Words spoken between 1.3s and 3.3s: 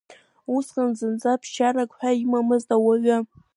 ԥсшьарак ҳәа имамызт ауаҩы.